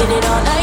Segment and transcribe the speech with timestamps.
[0.00, 0.59] Get it on.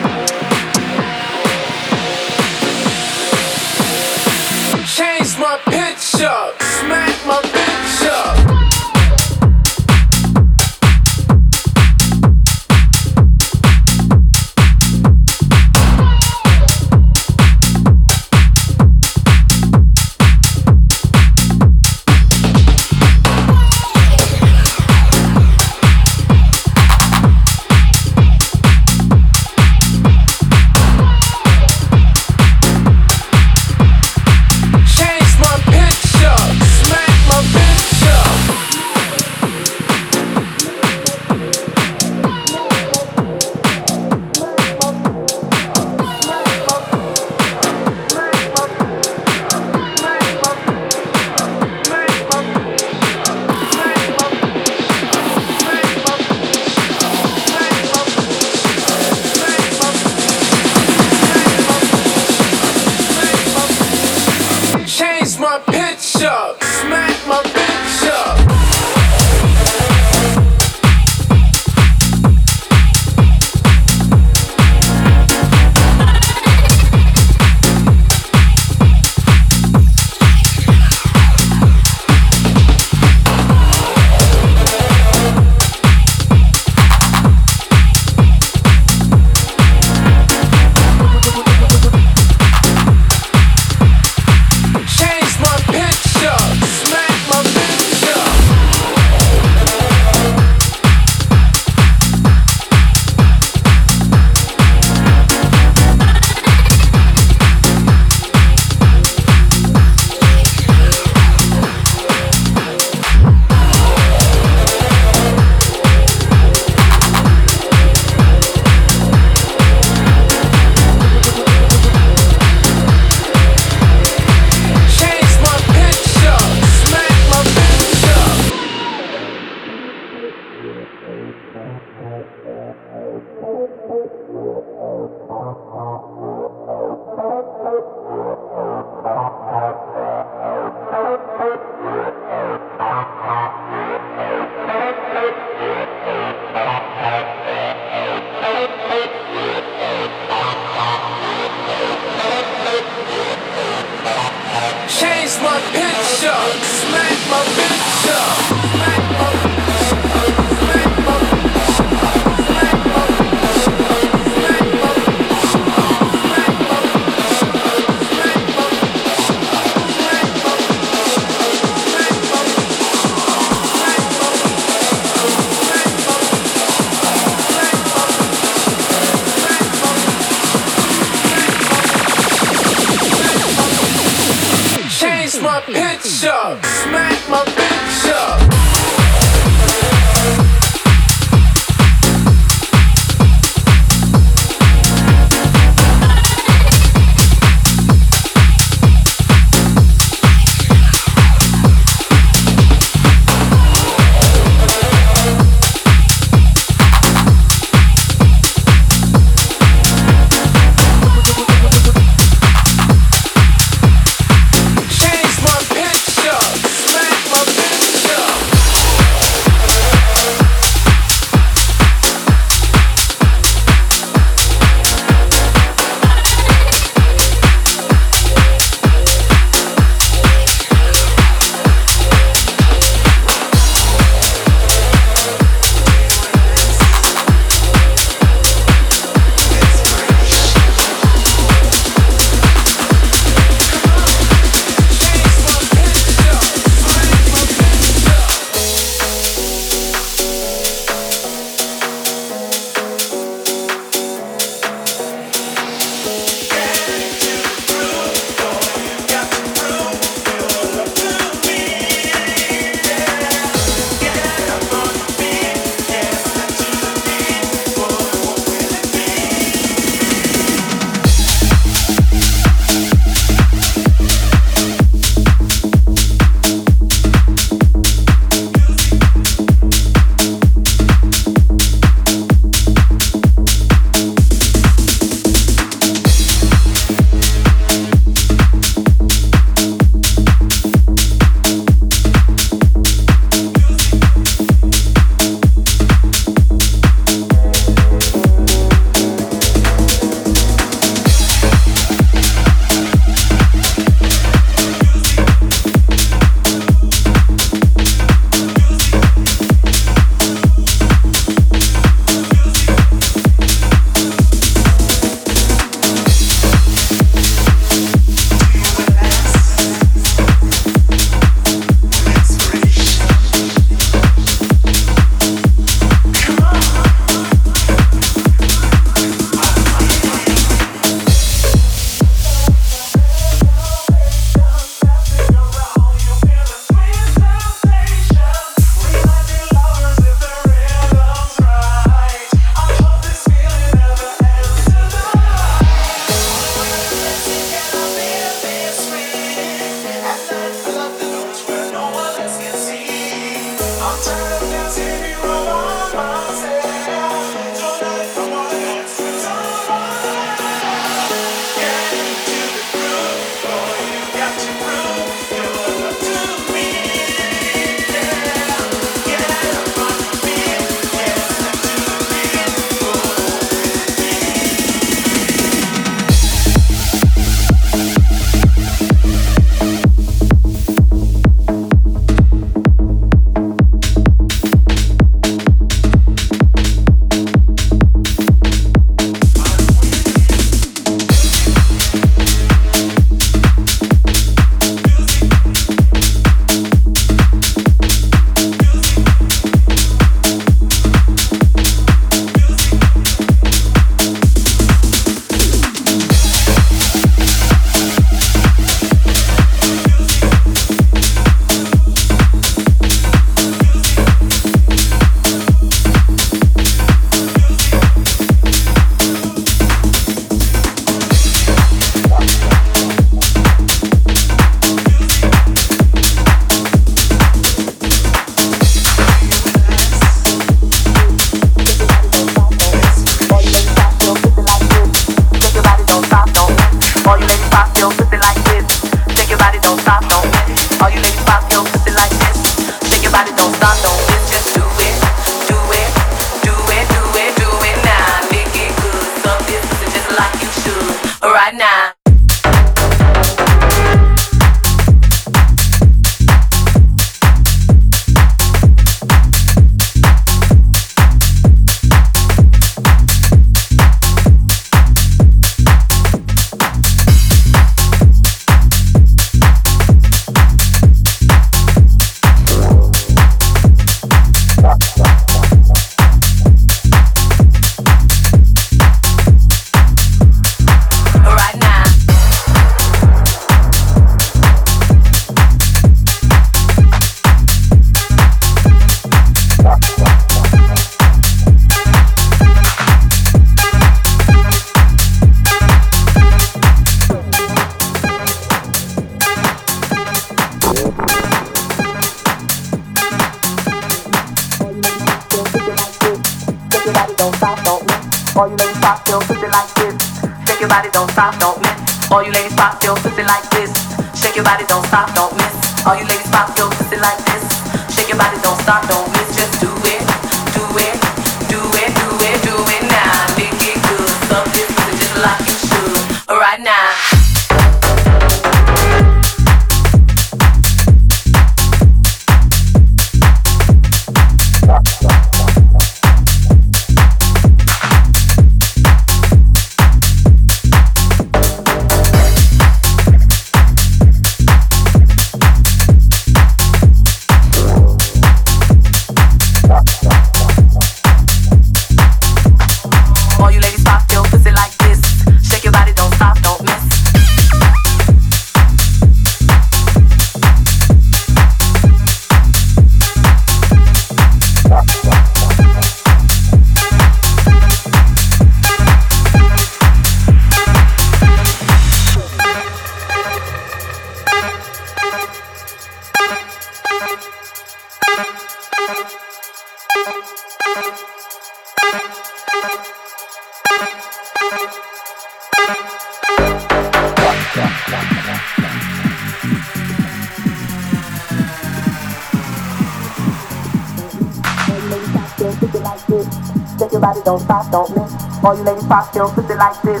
[597.28, 598.08] don't stop, don't miss.
[598.40, 600.00] All you ladies pop still pussy like this.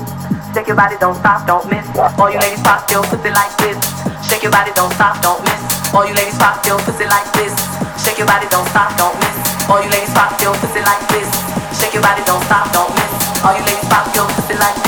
[0.56, 1.84] Shake your body, don't stop, don't miss.
[2.16, 3.76] All you ladies pop still pussy like this.
[4.24, 5.60] Shake your body, don't stop, don't miss.
[5.92, 7.52] All you ladies pop still pussy like this.
[8.00, 9.36] Shake your body, don't stop, don't miss.
[9.68, 11.28] All you ladies pop still pussy like this.
[11.76, 13.44] Shake your body, don't stop, don't miss.
[13.44, 14.87] All you ladies pop still pussy like this.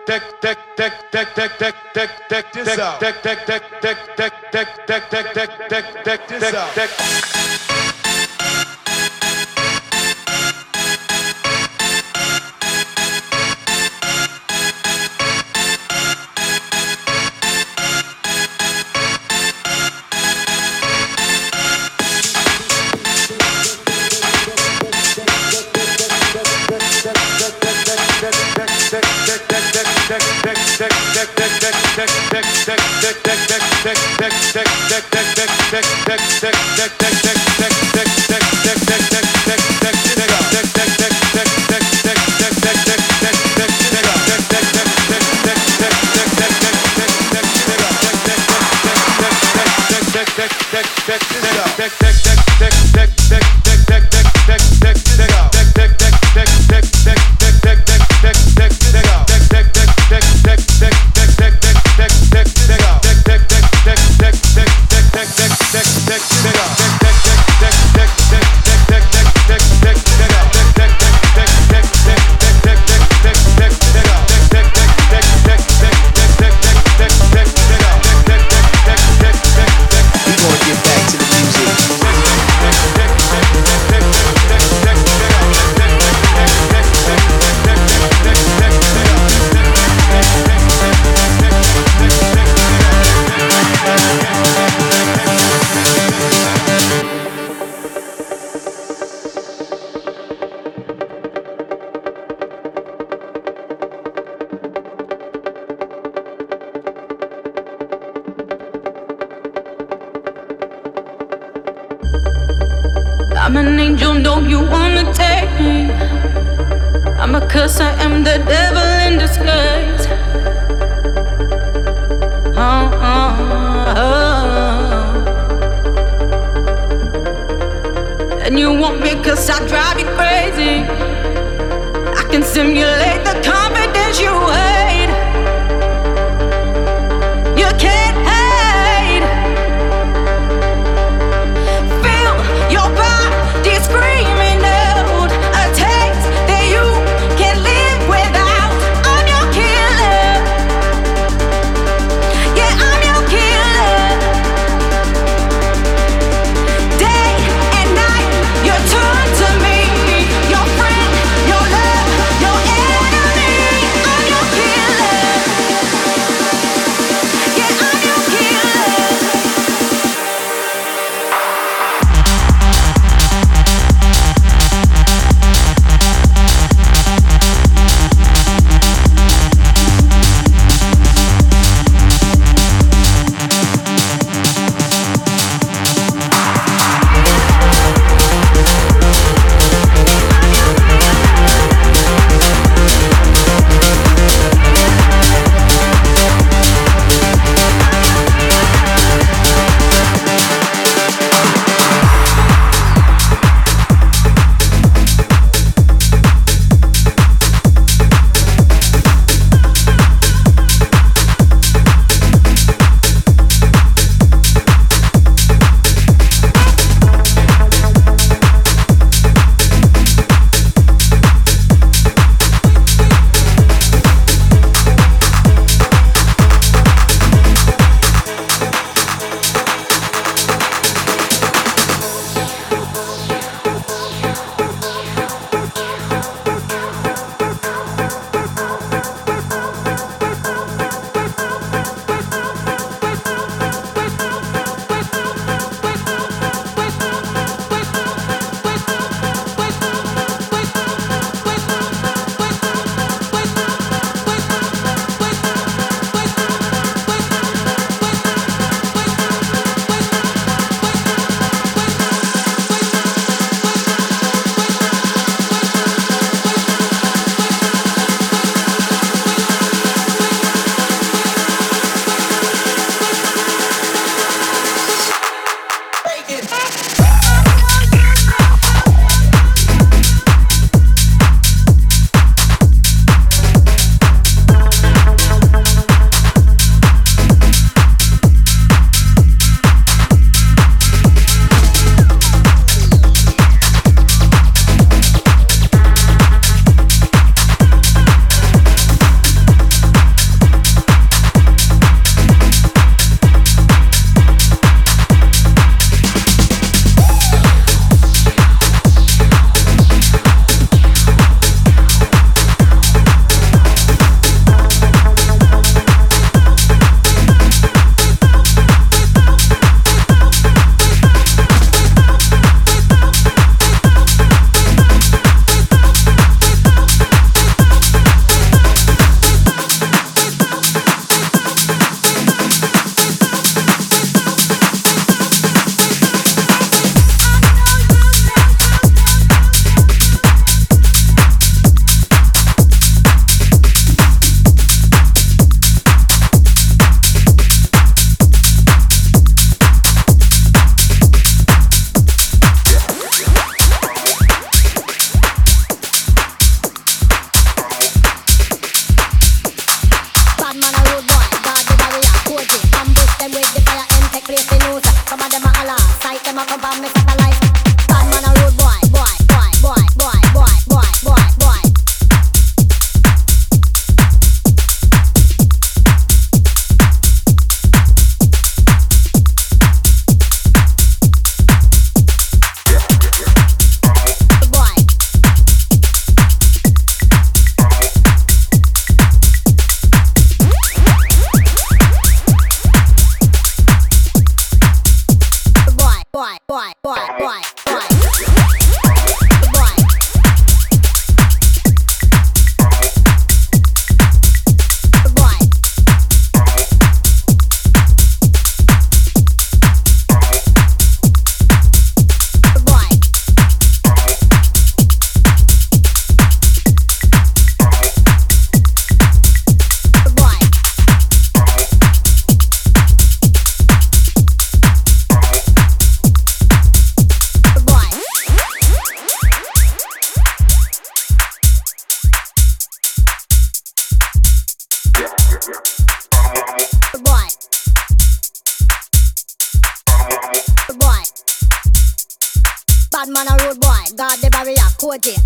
[366.31, 367.00] them a come on me.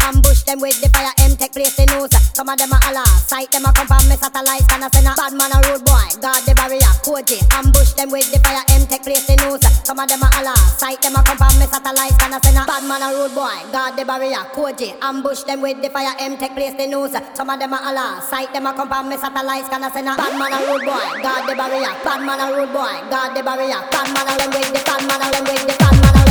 [0.05, 3.51] Ambush them with the fire, M take place in news Some of them Allah, sight
[3.51, 6.08] them a come from me satellite Can I send a bad man a road boy,
[6.21, 9.63] guard the barrier, Koji Ambush them with the fire, M take place in news.
[9.88, 12.53] Some of them are Allah, sight them a come from me satellites, can I say
[12.53, 16.13] na bad man a rude boy, God the barrier, Koji Ambush them with the fire,
[16.19, 19.10] M take place in news Some of them are Allah, sight them a come from
[19.10, 22.19] me satellite Can I send a bad man a rude boy, God the barrier, bad
[22.21, 25.65] man a them with the barrier bad man a with the bad man a with
[25.65, 26.25] the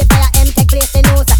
[0.00, 1.39] the fire, M.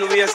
[0.00, 0.29] Aleluya.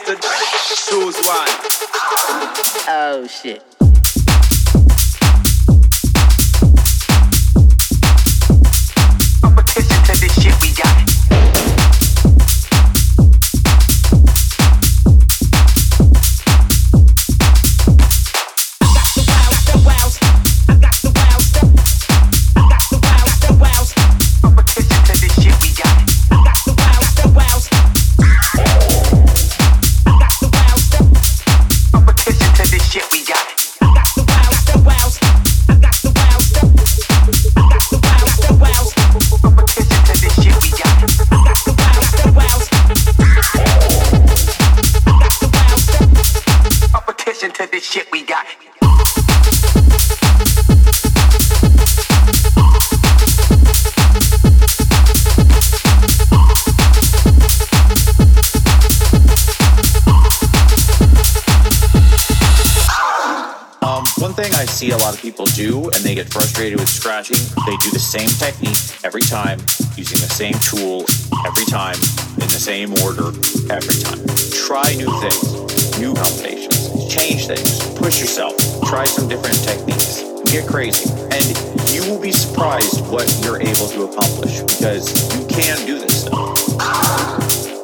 [66.56, 67.36] Frustrated with scratching,
[67.66, 69.58] they do the same technique every time,
[69.92, 71.04] using the same tool
[71.44, 72.00] every time,
[72.40, 73.28] in the same order
[73.68, 74.24] every time.
[74.64, 78.56] Try new things, new combinations, change things, push yourself,
[78.88, 81.44] try some different techniques, get crazy, and
[81.92, 86.56] you will be surprised what you're able to accomplish because you can do this stuff.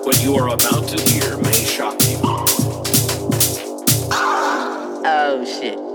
[0.07, 2.17] What you are about to hear may shock you.
[5.05, 5.92] Oh shit.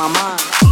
[0.00, 0.69] my mind.